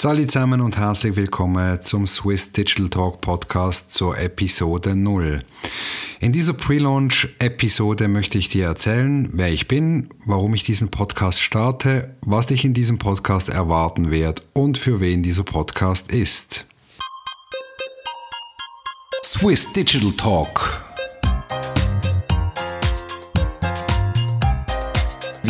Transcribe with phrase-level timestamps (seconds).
[0.00, 5.40] Salut zusammen und herzlich willkommen zum Swiss Digital Talk Podcast zur Episode 0.
[6.20, 12.16] In dieser Pre-Launch-Episode möchte ich dir erzählen, wer ich bin, warum ich diesen Podcast starte,
[12.22, 16.64] was dich in diesem Podcast erwarten wird und für wen dieser Podcast ist.
[19.22, 20.89] Swiss Digital Talk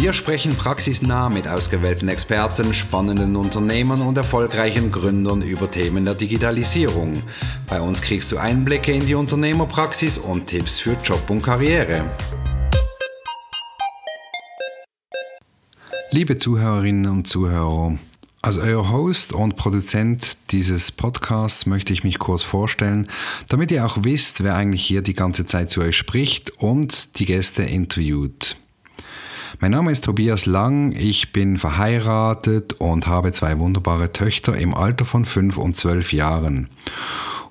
[0.01, 7.13] Wir sprechen praxisnah mit ausgewählten Experten, spannenden Unternehmern und erfolgreichen Gründern über Themen der Digitalisierung.
[7.69, 12.03] Bei uns kriegst du Einblicke in die Unternehmerpraxis und Tipps für Job und Karriere.
[16.13, 17.99] Liebe Zuhörerinnen und Zuhörer,
[18.41, 23.07] als euer Host und Produzent dieses Podcasts möchte ich mich kurz vorstellen,
[23.51, 27.27] damit ihr auch wisst, wer eigentlich hier die ganze Zeit zu euch spricht und die
[27.27, 28.57] Gäste interviewt.
[29.59, 35.05] Mein Name ist Tobias Lang, ich bin verheiratet und habe zwei wunderbare Töchter im Alter
[35.05, 36.69] von 5 und 12 Jahren.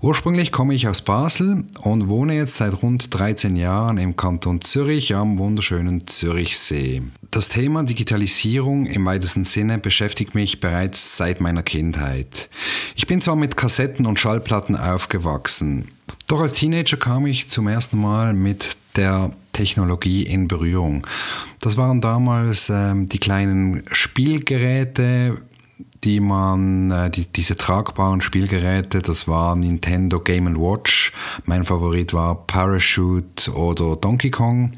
[0.01, 5.13] Ursprünglich komme ich aus Basel und wohne jetzt seit rund 13 Jahren im Kanton Zürich
[5.13, 7.01] am wunderschönen Zürichsee.
[7.31, 12.49] Das Thema Digitalisierung im weitesten Sinne beschäftigt mich bereits seit meiner Kindheit.
[12.95, 15.89] Ich bin zwar mit Kassetten und Schallplatten aufgewachsen,
[16.27, 21.05] doch als Teenager kam ich zum ersten Mal mit der Technologie in Berührung.
[21.59, 25.41] Das waren damals ähm, die kleinen Spielgeräte,
[26.03, 31.13] die man, äh, die, diese tragbaren Spielgeräte, das war Nintendo Game Watch.
[31.45, 34.73] Mein Favorit war Parachute oder Donkey Kong.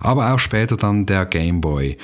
[0.00, 1.96] Aber auch später dann der Game Boy.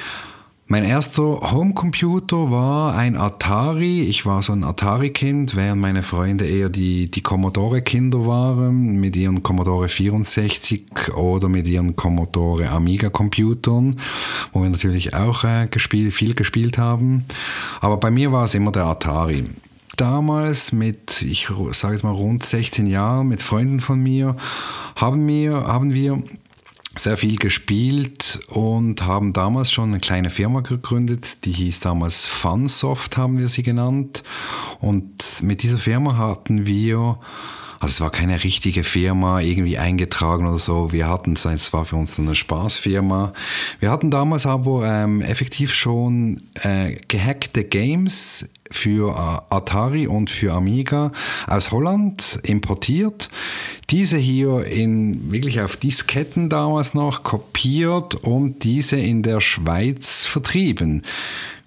[0.72, 4.04] Mein erster Homecomputer war ein Atari.
[4.04, 9.42] Ich war so ein Atari-Kind, während meine Freunde eher die, die Commodore-Kinder waren, mit ihren
[9.42, 13.96] Commodore 64 oder mit ihren Commodore Amiga-Computern,
[14.54, 17.26] wo wir natürlich auch äh, gespielt, viel gespielt haben.
[17.82, 19.44] Aber bei mir war es immer der Atari
[19.98, 24.36] damals mit, ich sage jetzt mal rund 16 Jahren, mit Freunden von mir,
[24.96, 26.22] haben wir, haben wir
[26.96, 33.16] sehr viel gespielt und haben damals schon eine kleine Firma gegründet, die hieß damals Funsoft,
[33.16, 34.22] haben wir sie genannt.
[34.80, 37.18] Und mit dieser Firma hatten wir
[37.82, 40.92] also es war keine richtige Firma, irgendwie eingetragen oder so.
[40.92, 43.32] Wir hatten es, es war für uns eine Spaßfirma.
[43.80, 49.18] Wir hatten damals aber ähm, effektiv schon äh, gehackte Games für
[49.50, 51.10] Atari und für Amiga
[51.48, 53.28] aus Holland importiert.
[53.90, 61.02] Diese hier in wirklich auf Disketten damals noch kopiert und diese in der Schweiz vertrieben.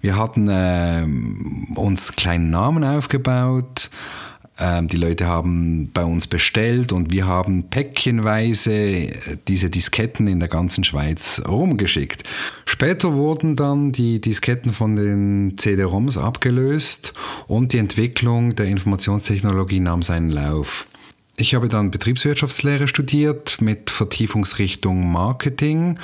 [0.00, 1.04] Wir hatten äh,
[1.78, 3.90] uns kleinen Namen aufgebaut
[4.58, 9.10] die Leute haben bei uns bestellt und wir haben päckchenweise
[9.48, 12.22] diese Disketten in der ganzen Schweiz rumgeschickt.
[12.64, 17.12] Später wurden dann die Disketten von den CD-ROMs abgelöst
[17.46, 20.86] und die Entwicklung der Informationstechnologie nahm seinen Lauf.
[21.38, 25.98] Ich habe dann Betriebswirtschaftslehre studiert mit Vertiefungsrichtung Marketing,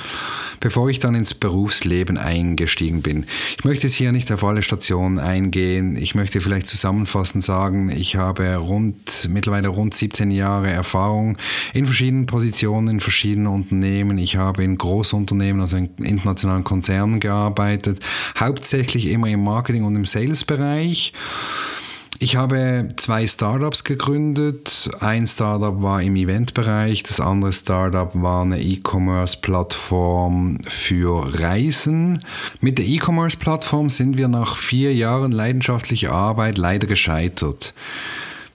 [0.61, 3.25] bevor ich dann ins Berufsleben eingestiegen bin.
[3.57, 5.97] Ich möchte jetzt hier nicht auf alle Stationen eingehen.
[5.97, 11.39] Ich möchte vielleicht zusammenfassend sagen, ich habe rund, mittlerweile rund 17 Jahre Erfahrung
[11.73, 14.19] in verschiedenen Positionen, in verschiedenen Unternehmen.
[14.19, 18.01] Ich habe in Großunternehmen, also in internationalen Konzernen gearbeitet,
[18.39, 21.15] hauptsächlich immer im Marketing und im Sales-Bereich.
[22.23, 24.89] Ich habe zwei Startups gegründet.
[25.01, 32.25] Ein Startup war im Eventbereich, das andere Startup war eine E-Commerce-Plattform für Reisen.
[32.61, 37.75] Mit der E-Commerce-Plattform sind wir nach vier Jahren leidenschaftlicher Arbeit leider gescheitert.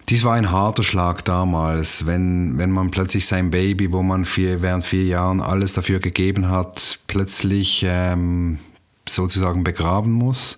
[0.08, 4.62] Dies war ein harter Schlag damals, wenn, wenn man plötzlich sein Baby, wo man vier,
[4.62, 8.60] während vier Jahren alles dafür gegeben hat, plötzlich ähm,
[9.10, 10.58] sozusagen begraben muss.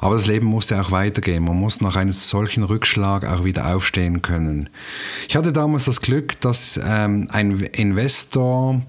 [0.00, 1.44] Aber das Leben musste auch weitergehen.
[1.44, 4.70] Man muss nach einem solchen Rückschlag auch wieder aufstehen können.
[5.28, 8.80] Ich hatte damals das Glück, dass ähm, ein Investor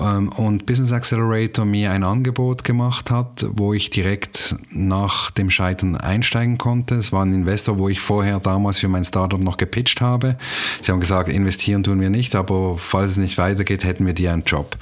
[0.00, 5.96] ähm, und Business Accelerator mir ein Angebot gemacht hat, wo ich direkt nach dem Scheitern
[5.96, 6.96] einsteigen konnte.
[6.96, 10.36] Es war ein Investor, wo ich vorher damals für mein Startup noch gepitcht habe.
[10.80, 14.32] Sie haben gesagt, investieren tun wir nicht, aber falls es nicht weitergeht, hätten wir dir
[14.32, 14.76] einen Job.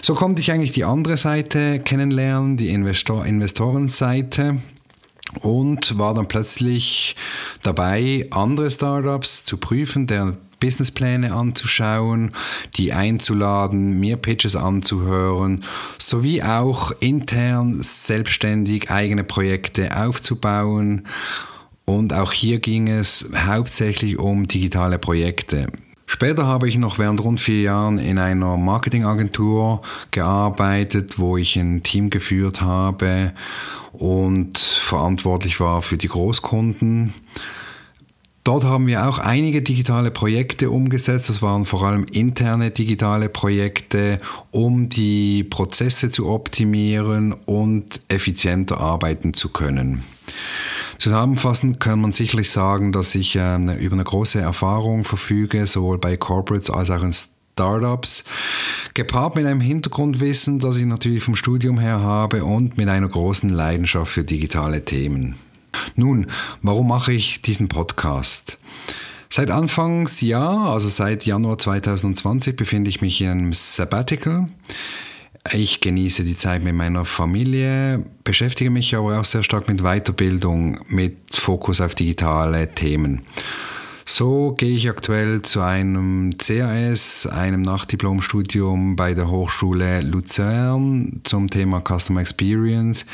[0.00, 4.58] So konnte ich eigentlich die andere Seite kennenlernen, die Investor Investorenseite
[5.40, 7.16] und war dann plötzlich
[7.62, 12.32] dabei, andere Startups zu prüfen, deren Businesspläne anzuschauen,
[12.76, 15.64] die einzuladen, mir Pitches anzuhören,
[15.98, 21.06] sowie auch intern selbstständig eigene Projekte aufzubauen.
[21.86, 25.68] Und auch hier ging es hauptsächlich um digitale Projekte.
[26.06, 31.82] Später habe ich noch während rund vier Jahren in einer Marketingagentur gearbeitet, wo ich ein
[31.82, 33.32] Team geführt habe
[33.92, 37.14] und verantwortlich war für die Großkunden.
[38.44, 41.30] Dort haben wir auch einige digitale Projekte umgesetzt.
[41.30, 44.20] Das waren vor allem interne digitale Projekte,
[44.50, 50.04] um die Prozesse zu optimieren und effizienter arbeiten zu können.
[51.04, 56.16] Zusammenfassend kann man sicherlich sagen, dass ich äh, über eine große Erfahrung verfüge, sowohl bei
[56.16, 58.24] Corporates als auch in Startups,
[58.94, 63.50] gepaart mit einem Hintergrundwissen, das ich natürlich vom Studium her habe und mit einer großen
[63.50, 65.34] Leidenschaft für digitale Themen.
[65.94, 66.28] Nun,
[66.62, 68.56] warum mache ich diesen Podcast?
[69.28, 74.48] Seit Anfangsjahr, also seit Januar 2020, befinde ich mich in einem Sabbatical.
[75.52, 80.78] Ich genieße die Zeit mit meiner Familie, beschäftige mich aber auch sehr stark mit Weiterbildung,
[80.88, 83.22] mit Fokus auf digitale Themen.
[84.06, 91.80] So gehe ich aktuell zu einem CAS, einem Nachdiplomstudium bei der Hochschule Luzern zum Thema
[91.80, 93.06] Customer Experience.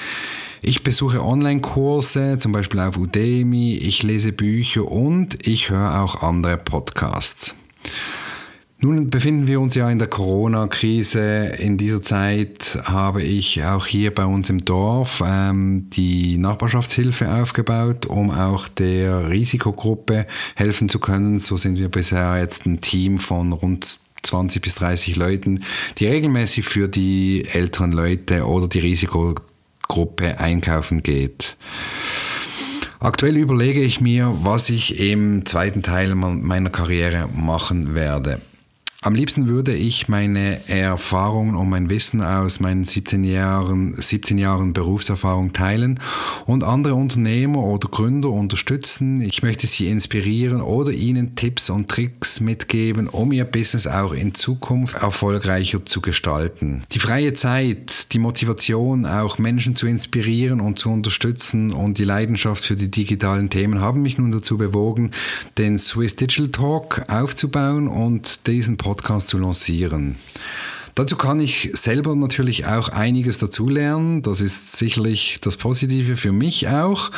[0.62, 6.56] Ich besuche Online-Kurse, zum Beispiel auf Udemy, ich lese Bücher und ich höre auch andere
[6.56, 7.55] Podcasts.
[8.82, 11.53] Nun befinden wir uns ja in der Corona-Krise.
[11.59, 18.06] In dieser Zeit habe ich auch hier bei uns im Dorf ähm, die Nachbarschaftshilfe aufgebaut,
[18.06, 21.41] um auch der Risikogruppe helfen zu können.
[21.41, 25.62] So sind wir bisher jetzt ein Team von rund 20 bis 30 Leuten,
[25.99, 31.59] die regelmäßig für die älteren Leute oder die Risikogruppe einkaufen geht.
[32.99, 38.41] Aktuell überlege ich mir, was ich im zweiten Teil meiner Karriere machen werde.
[39.02, 44.75] Am liebsten würde ich meine Erfahrungen und mein Wissen aus meinen 17 Jahren, 17 Jahren
[44.75, 45.99] Berufserfahrung teilen
[46.44, 49.23] und andere Unternehmer oder Gründer unterstützen.
[49.23, 54.35] Ich möchte sie inspirieren oder ihnen Tipps und Tricks mitgeben, um ihr Business auch in
[54.35, 56.82] Zukunft erfolgreicher zu gestalten.
[56.93, 62.67] Die freie Zeit, die Motivation, auch Menschen zu inspirieren und zu unterstützen und die Leidenschaft
[62.67, 65.12] für die digitalen Themen haben mich nun dazu bewogen,
[65.56, 70.17] den Swiss Digital Talk aufzubauen und diesen Podcast Podcast zu lancieren.
[70.97, 74.23] Dazu kann ich selber natürlich auch einiges dazulernen.
[74.23, 77.13] Das ist sicherlich das Positive für mich auch.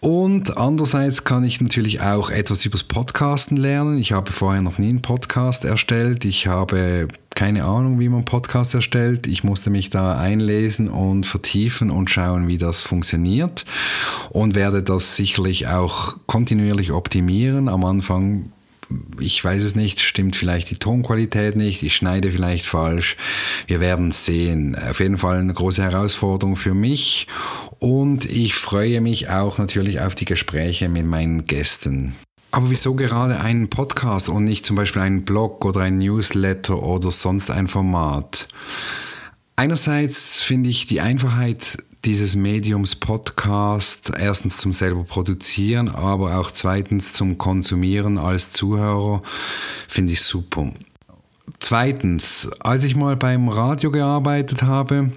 [0.00, 3.98] Und andererseits kann ich natürlich auch etwas übers Podcasten lernen.
[3.98, 6.24] Ich habe vorher noch nie einen Podcast erstellt.
[6.24, 7.06] Ich habe
[7.36, 9.28] keine Ahnung, wie man Podcast erstellt.
[9.28, 13.64] Ich musste mich da einlesen und vertiefen und schauen, wie das funktioniert.
[14.30, 17.68] Und werde das sicherlich auch kontinuierlich optimieren.
[17.68, 18.50] Am Anfang
[19.20, 23.16] ich weiß es nicht, stimmt vielleicht die Tonqualität nicht, ich schneide vielleicht falsch.
[23.66, 24.76] Wir werden sehen.
[24.76, 27.26] Auf jeden Fall eine große Herausforderung für mich
[27.78, 32.14] und ich freue mich auch natürlich auf die Gespräche mit meinen Gästen.
[32.52, 37.10] Aber wieso gerade einen Podcast und nicht zum Beispiel einen Blog oder ein Newsletter oder
[37.10, 38.48] sonst ein Format?
[39.56, 47.12] Einerseits finde ich die Einfachheit dieses Mediums Podcast erstens zum selber produzieren, aber auch zweitens
[47.14, 49.22] zum Konsumieren als Zuhörer
[49.88, 50.70] finde ich super.
[51.58, 55.10] Zweitens, als ich mal beim Radio gearbeitet habe,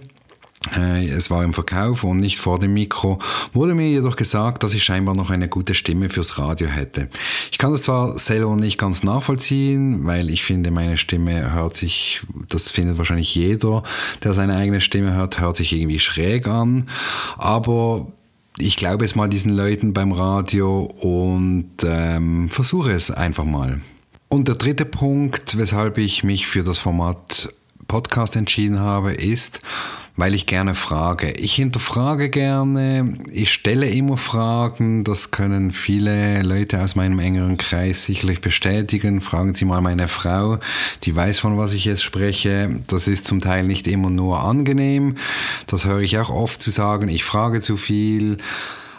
[0.75, 3.19] es war im Verkauf und nicht vor dem Mikro,
[3.53, 7.09] wurde mir jedoch gesagt, dass ich scheinbar noch eine gute Stimme fürs Radio hätte.
[7.49, 12.21] Ich kann das zwar selber nicht ganz nachvollziehen, weil ich finde, meine Stimme hört sich,
[12.49, 13.83] das findet wahrscheinlich jeder,
[14.23, 16.89] der seine eigene Stimme hört, hört sich irgendwie schräg an,
[17.37, 18.07] aber
[18.57, 23.79] ich glaube es mal diesen Leuten beim Radio und ähm, versuche es einfach mal.
[24.27, 27.53] Und der dritte Punkt, weshalb ich mich für das Format
[27.87, 29.61] Podcast entschieden habe, ist,
[30.19, 31.31] weil ich gerne frage.
[31.31, 38.03] Ich hinterfrage gerne, ich stelle immer Fragen, das können viele Leute aus meinem engeren Kreis
[38.03, 39.21] sicherlich bestätigen.
[39.21, 40.59] Fragen Sie mal meine Frau,
[41.03, 42.81] die weiß, von was ich jetzt spreche.
[42.87, 45.15] Das ist zum Teil nicht immer nur angenehm,
[45.67, 48.37] das höre ich auch oft zu sagen, ich frage zu viel,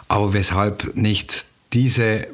[0.07, 2.25] aber weshalb nicht diese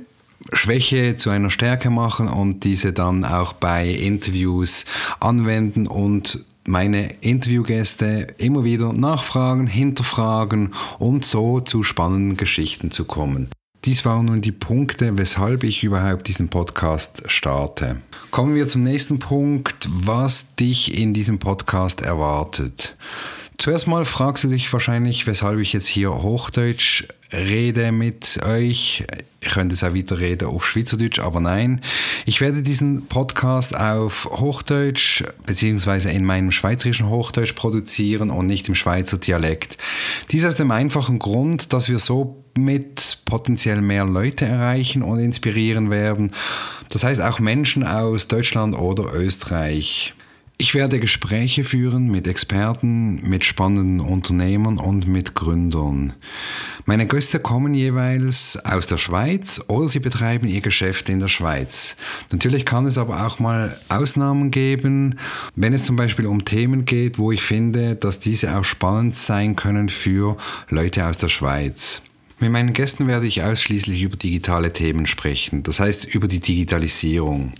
[0.53, 4.85] Schwäche zu einer Stärke machen und diese dann auch bei Interviews
[5.19, 13.49] anwenden und meine Interviewgäste immer wieder nachfragen, hinterfragen und so zu spannenden Geschichten zu kommen.
[13.85, 18.01] Dies waren nun die Punkte, weshalb ich überhaupt diesen Podcast starte.
[18.31, 22.97] Kommen wir zum nächsten Punkt, was dich in diesem Podcast erwartet.
[23.57, 29.05] Zuerst mal fragst du dich wahrscheinlich, weshalb ich jetzt hier Hochdeutsch rede mit euch.
[29.39, 31.81] Ich könnte es auch wieder reden auf Schweizerdeutsch, aber nein.
[32.25, 38.75] Ich werde diesen Podcast auf Hochdeutsch beziehungsweise in meinem schweizerischen Hochdeutsch produzieren und nicht im
[38.75, 39.77] Schweizer Dialekt.
[40.31, 45.91] Dies aus dem einfachen Grund, dass wir so mit potenziell mehr Leute erreichen und inspirieren
[45.91, 46.31] werden.
[46.89, 50.15] Das heißt auch Menschen aus Deutschland oder Österreich.
[50.59, 56.13] Ich werde Gespräche führen mit Experten, mit spannenden Unternehmern und mit Gründern.
[56.85, 61.95] Meine Gäste kommen jeweils aus der Schweiz oder sie betreiben ihr Geschäft in der Schweiz.
[62.31, 65.19] Natürlich kann es aber auch mal Ausnahmen geben,
[65.55, 69.55] wenn es zum Beispiel um Themen geht, wo ich finde, dass diese auch spannend sein
[69.55, 70.37] können für
[70.69, 72.01] Leute aus der Schweiz.
[72.39, 77.53] Mit meinen Gästen werde ich ausschließlich über digitale Themen sprechen, das heißt über die Digitalisierung.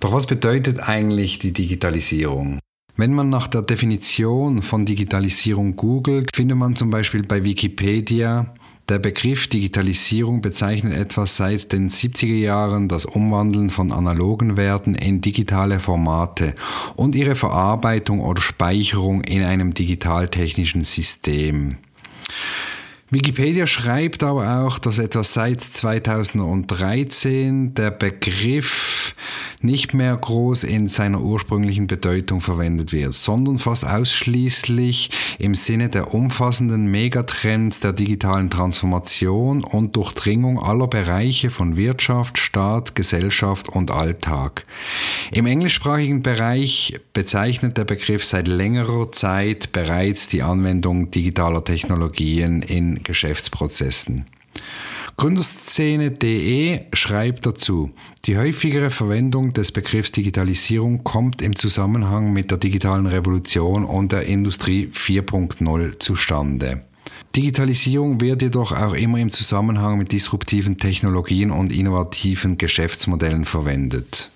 [0.00, 2.60] Doch was bedeutet eigentlich die Digitalisierung?
[2.96, 8.52] Wenn man nach der Definition von Digitalisierung googelt, findet man zum Beispiel bei Wikipedia,
[8.88, 15.20] der Begriff Digitalisierung bezeichnet etwas seit den 70er Jahren das Umwandeln von analogen Werten in
[15.20, 16.54] digitale Formate
[16.96, 21.76] und ihre Verarbeitung oder Speicherung in einem digitaltechnischen System.
[23.10, 29.14] Wikipedia schreibt aber auch, dass etwa seit 2013 der Begriff
[29.62, 36.14] nicht mehr groß in seiner ursprünglichen Bedeutung verwendet wird, sondern fast ausschließlich im Sinne der
[36.14, 44.66] umfassenden Megatrends der digitalen Transformation und Durchdringung aller Bereiche von Wirtschaft, Staat, Gesellschaft und Alltag.
[45.32, 52.97] Im englischsprachigen Bereich bezeichnet der Begriff seit längerer Zeit bereits die Anwendung digitaler Technologien in
[53.02, 54.26] Geschäftsprozessen.
[55.16, 57.90] Gründerszene.de schreibt dazu,
[58.24, 64.26] die häufigere Verwendung des Begriffs Digitalisierung kommt im Zusammenhang mit der digitalen Revolution und der
[64.26, 66.82] Industrie 4.0 zustande.
[67.34, 74.30] Digitalisierung wird jedoch auch immer im Zusammenhang mit disruptiven Technologien und innovativen Geschäftsmodellen verwendet.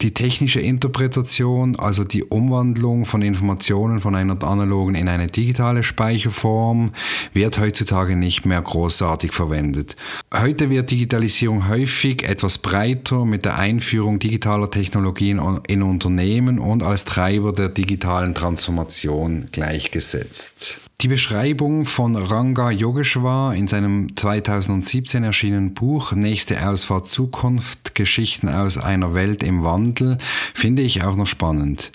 [0.00, 6.92] Die technische Interpretation, also die Umwandlung von Informationen von einer analogen in eine digitale Speicherform,
[7.32, 9.96] wird heutzutage nicht mehr großartig verwendet.
[10.32, 17.04] Heute wird Digitalisierung häufig etwas breiter mit der Einführung digitaler Technologien in Unternehmen und als
[17.04, 20.87] Treiber der digitalen Transformation gleichgesetzt.
[21.00, 28.78] Die Beschreibung von Ranga Yogeshwar in seinem 2017 erschienenen Buch Nächste Ausfahrt Zukunft Geschichten aus
[28.78, 30.18] einer Welt im Wandel
[30.54, 31.92] finde ich auch noch spannend.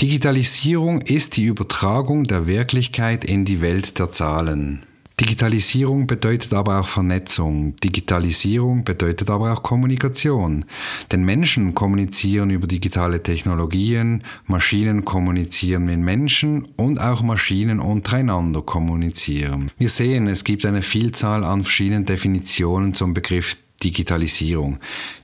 [0.00, 4.82] Digitalisierung ist die Übertragung der Wirklichkeit in die Welt der Zahlen.
[5.20, 7.76] Digitalisierung bedeutet aber auch Vernetzung.
[7.76, 10.64] Digitalisierung bedeutet aber auch Kommunikation.
[11.12, 19.70] Denn Menschen kommunizieren über digitale Technologien, Maschinen kommunizieren mit Menschen und auch Maschinen untereinander kommunizieren.
[19.78, 24.78] Wir sehen, es gibt eine Vielzahl an verschiedenen Definitionen zum Begriff Digitalisierung.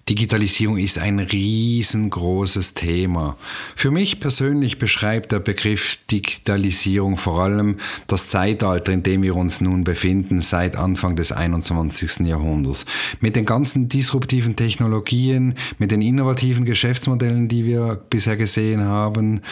[0.09, 3.37] Digitalisierung ist ein riesengroßes Thema.
[3.77, 7.77] Für mich persönlich beschreibt der Begriff Digitalisierung vor allem
[8.09, 12.27] das Zeitalter, in dem wir uns nun befinden, seit Anfang des 21.
[12.27, 12.87] Jahrhunderts.
[13.21, 19.43] Mit den ganzen disruptiven Technologien, mit den innovativen Geschäftsmodellen, die wir bisher gesehen haben,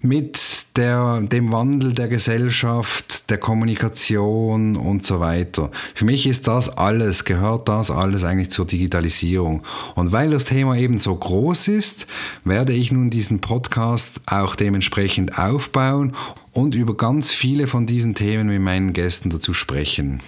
[0.00, 5.70] mit der, dem Wandel der Gesellschaft, der Kommunikation und so weiter.
[5.94, 9.62] Für mich ist das alles, gehört das alles eigentlich zur Digitalisierung.
[9.94, 12.06] Und weil das Thema eben so groß ist,
[12.44, 16.12] werde ich nun diesen Podcast auch dementsprechend aufbauen
[16.52, 20.20] und über ganz viele von diesen Themen mit meinen Gästen dazu sprechen.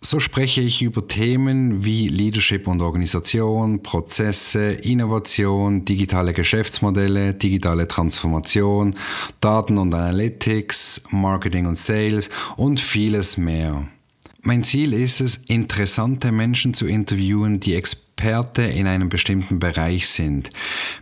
[0.00, 8.94] So spreche ich über Themen wie Leadership und Organisation, Prozesse, Innovation, digitale Geschäftsmodelle, digitale Transformation,
[9.40, 13.88] Daten und Analytics, Marketing und Sales und vieles mehr.
[14.42, 20.08] Mein Ziel ist es, interessante Menschen zu interviewen, die Experten Experte in einem bestimmten Bereich
[20.08, 20.50] sind.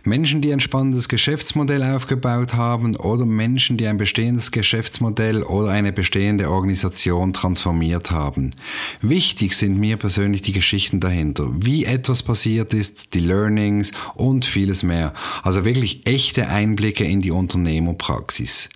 [0.03, 5.91] Menschen, die ein spannendes Geschäftsmodell aufgebaut haben oder Menschen, die ein bestehendes Geschäftsmodell oder eine
[5.91, 8.51] bestehende Organisation transformiert haben.
[9.01, 14.83] Wichtig sind mir persönlich die Geschichten dahinter, wie etwas passiert ist, die Learnings und vieles
[14.83, 15.13] mehr.
[15.41, 18.69] Also wirklich echte Einblicke in die Unternehmerpraxis.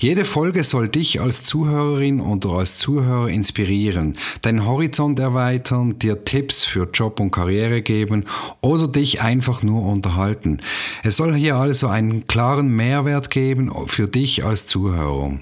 [0.00, 6.64] Jede Folge soll dich als Zuhörerin oder als Zuhörer inspirieren, deinen Horizont erweitern, dir Tipps
[6.64, 8.24] für Job und Karriere Karriere geben
[8.60, 10.58] oder dich einfach nur unterhalten.
[11.02, 15.38] Es soll hier also einen klaren Mehrwert geben für dich als Zuhörer.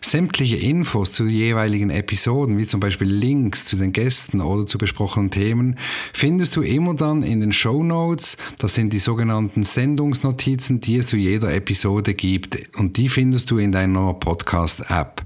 [0.00, 4.78] Sämtliche Infos zu den jeweiligen Episoden, wie zum Beispiel Links zu den Gästen oder zu
[4.78, 5.76] besprochenen Themen,
[6.12, 8.36] findest du immer dann in den Show Notes.
[8.58, 12.58] Das sind die sogenannten Sendungsnotizen, die es zu jeder Episode gibt.
[12.78, 15.22] Und die findest du in deiner Podcast-App.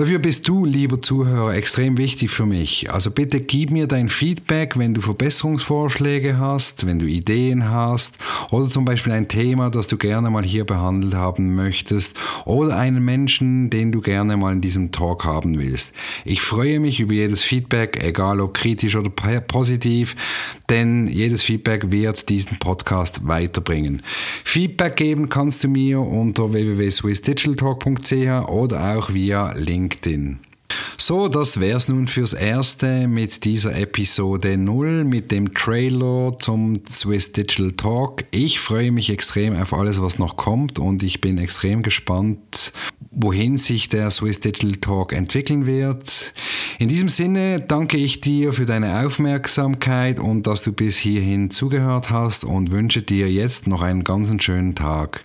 [0.00, 2.90] Dafür bist du, lieber Zuhörer, extrem wichtig für mich.
[2.90, 8.16] Also bitte gib mir dein Feedback, wenn du Verbesserungsvorschläge hast, wenn du Ideen hast
[8.50, 12.16] oder zum Beispiel ein Thema, das du gerne mal hier behandelt haben möchtest
[12.46, 15.92] oder einen Menschen, den du gerne mal in diesem Talk haben willst.
[16.24, 20.16] Ich freue mich über jedes Feedback, egal ob kritisch oder positiv,
[20.70, 24.00] denn jedes Feedback wird diesen Podcast weiterbringen.
[24.44, 30.38] Feedback geben kannst du mir unter www.swissdigitaltalk.ch oder auch via Link LinkedIn.
[30.96, 37.32] So, das wär's nun fürs Erste mit dieser Episode 0, mit dem Trailer zum Swiss
[37.32, 38.24] Digital Talk.
[38.30, 42.72] Ich freue mich extrem auf alles, was noch kommt und ich bin extrem gespannt,
[43.10, 46.34] wohin sich der Swiss Digital Talk entwickeln wird.
[46.78, 52.10] In diesem Sinne danke ich dir für deine Aufmerksamkeit und dass du bis hierhin zugehört
[52.10, 55.24] hast und wünsche dir jetzt noch einen ganz schönen Tag.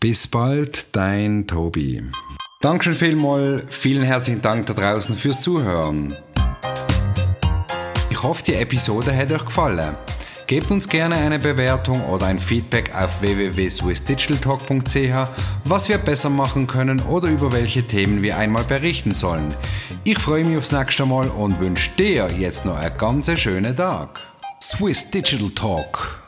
[0.00, 2.02] Bis bald, dein Tobi.
[2.62, 6.14] Dankeschön vielmals, vielen herzlichen Dank da draußen fürs Zuhören.
[8.08, 9.96] Ich hoffe, die Episode hat euch gefallen.
[10.46, 15.28] Gebt uns gerne eine Bewertung oder ein Feedback auf www.swissdigitaltalk.ch,
[15.64, 19.52] was wir besser machen können oder über welche Themen wir einmal berichten sollen.
[20.04, 24.20] Ich freue mich aufs nächste Mal und wünsche dir jetzt noch einen ganz schönen Tag.
[24.62, 26.21] Swiss Digital Talk